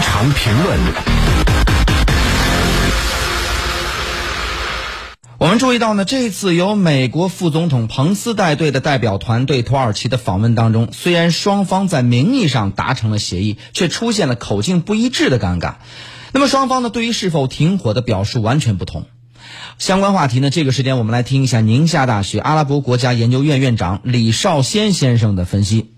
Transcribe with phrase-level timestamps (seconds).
[0.00, 0.78] 常评论。
[5.38, 15.74] 我们注意到呢，这次由美国副总统彭斯带队的代表团对土耳其的访问当中，虽然双方在名义上达成了协议，却出现了口径不一致的尴尬。
[16.32, 19.06] 那么双方呢，对于是否停火的表述完全不同。
[19.78, 25.97] 相关话题呢，这个时间我们来听一下宁夏大学阿拉伯国家研究院院长李少先先生的分析。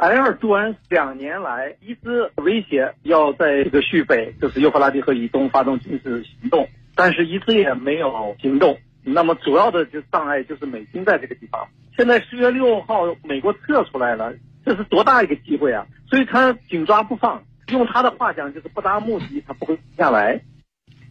[0.00, 6.68] 埃尔多安两年来一直威胁要在这个叙北，就是幼发拉底河以东发动军事行动。
[6.94, 8.76] 但是一直也没有行动。
[9.04, 11.66] 那么主要的就障碍就是美军在这个地方。
[11.96, 14.34] 现在十月六号美国撤出来了，
[14.64, 15.86] 这是多大一个机会啊！
[16.08, 17.42] 所以他紧抓不放。
[17.68, 20.40] 用他的话讲，就是不达目的他不会下来。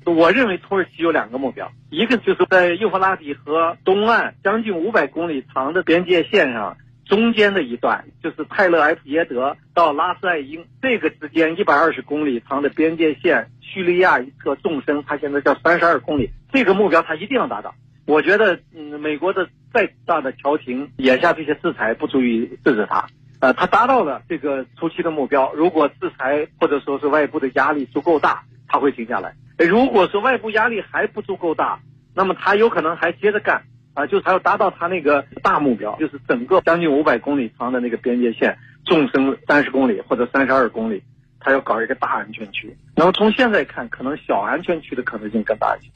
[0.05, 6.77] 我认为土耳其有两个目标，一个就是在幼发拉底河东岸将近五百公里长的边界线上。
[7.08, 16.30] 中间的一段就是泰勒埃普耶德到拉斯艾因这个之间一百二十公里长的边界线，叙利亚一侧纵深，它现在叫三十二公里。
[16.52, 17.74] 这个目标它一定要达到。
[18.05, 23.05] 我觉得，嗯，美国的再大的调停，眼下这些制裁不足以制止它。
[23.40, 25.54] 呃，它达到了这个初期的目标。
[25.54, 29.34] 如果制裁或者说是外部的压力足够大，它会停下来。
[29.58, 31.80] 如果说外部压力还不足够大，
[32.16, 33.64] 那么它有可能还接着干。
[33.98, 41.01] 啊，就是他要达到他那个大目标，就是整个将近五百公里长的那个边界线，纵深三十公里或者三十二公里，
[41.40, 42.77] 他要搞一个大安全区。
[42.95, 45.90] 那么从现在看，可能小安全区的可能性更大一些。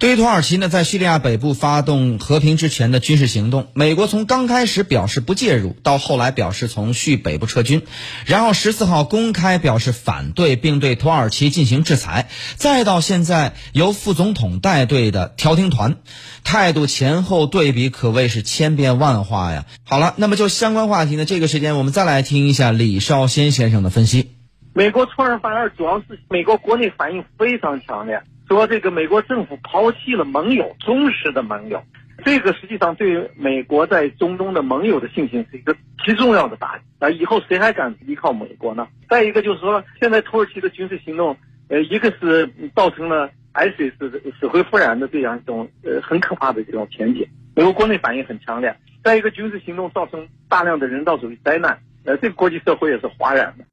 [0.00, 7.82] 对于土耳其呢，在叙利亚北部发动和平之前的军事行动，美国从刚开始表示不介入，到后来表示从叙北部撤军，
[8.26, 15.96] 然后十四号公开表示反对，并对土耳其进行制裁，再到现在由副总统带队的调停团，
[16.42, 19.64] 态度前后对比可谓是千变万化呀。
[19.84, 24.32] 好了，那么就相关话题呢，这个时间我们再来听一下李少先先生的分析。
[24.74, 28.20] 美国出尔反尔，主要是美国国内反应非常强烈。
[28.48, 31.82] 说这个美国政府抛弃了盟友，忠实的盟友，
[32.24, 35.74] 这个实际上对美国在中东的盟友的信心是一个
[36.04, 37.10] 极重要的打击啊！
[37.10, 38.86] 以后谁还敢依靠美国呢？
[39.08, 41.36] 再一个就是说，现在土耳其的军事行动，
[41.68, 43.92] 呃，一个是造成了 ISIS
[44.40, 48.72] 死灰复燃的这样一种呃很可怕的这种前景，美国国内反应很强烈；
[49.02, 53.62] 再一个军事行动造成大量的人道主义灾难，呃，这个国际社会也是哗然的。